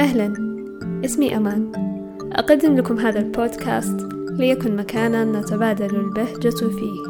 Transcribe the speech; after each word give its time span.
أهلا. 0.00 0.32
اسمي 1.04 1.36
أمان. 1.36 1.72
أقدم 2.32 2.76
لكم 2.76 2.98
هذا 2.98 3.18
البودكاست 3.18 4.00
ليكن 4.30 4.76
مكانا 4.76 5.24
نتبادل 5.24 5.96
البهجة 5.96 6.68
فيه. 6.68 7.02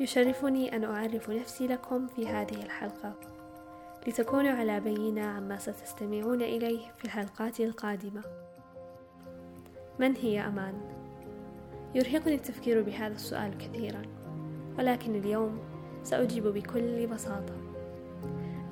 يشرفني 0.00 0.76
أن 0.76 0.84
أعرف 0.84 1.30
نفسي 1.30 1.66
لكم 1.66 2.06
في 2.06 2.28
هذه 2.28 2.62
الحلقة. 2.62 3.14
لتكونوا 4.06 4.52
على 4.52 4.80
بينة 4.80 5.24
عما 5.24 5.58
ستستمعون 5.58 6.42
إليه 6.42 6.92
في 6.98 7.04
الحلقات 7.04 7.60
القادمة. 7.60 8.22
من 9.98 10.16
هي 10.16 10.46
أمان؟ 10.46 11.01
يرهقني 11.94 12.34
التفكير 12.34 12.82
بهذا 12.82 13.14
السؤال 13.14 13.58
كثيرا 13.58 14.02
ولكن 14.78 15.14
اليوم 15.14 15.58
سأجيب 16.02 16.46
بكل 16.46 17.06
بساطة. 17.06 17.54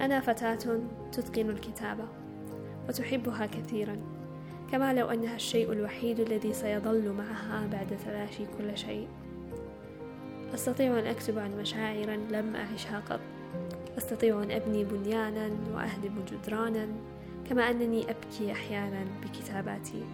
أنا 0.00 0.20
فتاة 0.20 0.80
تتقن 1.12 1.50
الكتابة 1.50 2.04
وتحبها 2.88 3.46
كثيرا 3.46 3.96
كما 4.72 4.94
لو 4.94 5.06
أنها 5.06 5.36
الشيء 5.36 5.72
الوحيد 5.72 6.20
الذي 6.20 6.52
سيظل 6.52 7.12
معها 7.12 7.66
بعد 7.66 7.96
تلاشي 8.04 8.44
كل 8.58 8.78
شيء. 8.78 9.08
أستطيع 10.54 10.98
أن 10.98 11.06
أكتب 11.06 11.38
عن 11.38 11.58
مشاعر 11.58 12.10
لم 12.30 12.56
أعشها 12.56 13.02
قط. 13.10 13.20
أستطيع 13.98 14.42
أن 14.42 14.50
أبني 14.50 14.84
بنيانا 14.84 15.50
وأهدم 15.74 16.14
جدرانا 16.32 16.88
كما 17.50 17.70
أنني 17.70 18.10
أبكي 18.10 18.52
أحيانا 18.52 19.04
بكتاباتي. 19.22 20.04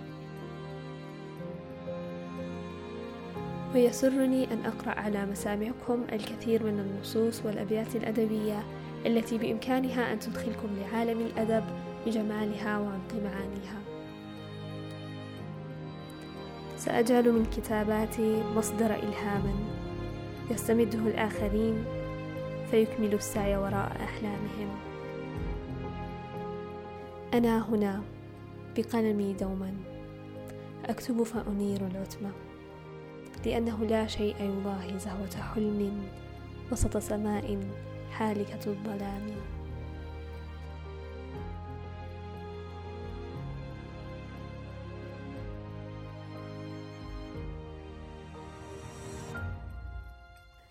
ويسرني 3.75 4.52
أن 4.52 4.65
أقرأ 4.65 4.91
على 4.91 5.27
مسامعكم 5.27 6.05
الكثير 6.12 6.63
من 6.63 6.80
النصوص 6.80 7.46
والأبيات 7.46 7.96
الأدبية 7.96 8.63
التي 9.07 9.38
بإمكانها 9.38 10.13
أن 10.13 10.18
تدخلكم 10.18 10.68
لعالم 10.80 11.21
الأدب 11.21 11.65
بجمالها 12.07 12.79
وعمق 12.79 13.13
معانيها 13.24 13.80
سأجعل 16.76 17.32
من 17.32 17.45
كتاباتي 17.57 18.43
مصدر 18.57 18.95
إلهام 18.95 19.43
يستمده 20.51 20.98
الآخرين 20.98 21.85
فيكمل 22.71 23.15
السعي 23.15 23.57
وراء 23.57 23.96
أحلامهم. 24.04 24.69
أنا 27.35 27.69
هنا 27.69 28.02
بقلمي 28.76 29.32
دوما. 29.32 29.74
أكتب 30.85 31.23
فأنير 31.23 31.87
العتمة. 31.87 32.30
لأنه 33.47 33.85
لا 33.85 34.07
شيء 34.07 34.43
يضاهي 34.43 34.99
زهوة 34.99 35.37
حلم 35.55 36.09
وسط 36.73 36.97
سماء 36.97 37.61
حالكة 38.11 38.71
الظلام. 38.71 39.30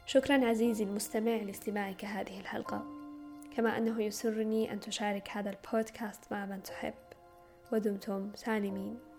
شكرا 0.05 0.45
عزيزي 0.45 0.83
المستمع 0.83 1.35
لاستماعك 1.35 2.05
هذه 2.05 2.39
الحلقة. 2.39 2.83
كما 3.55 3.77
أنه 3.77 4.03
يسرني 4.03 4.73
أن 4.73 4.79
تشارك 4.79 5.29
هذا 5.29 5.49
البودكاست 5.49 6.31
مع 6.31 6.45
من 6.45 6.63
تحب. 6.63 6.93
ودمتم 7.71 8.31
سالمين. 8.35 9.14